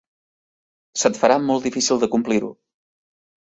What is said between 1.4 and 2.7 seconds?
molt difícil de complir-ho.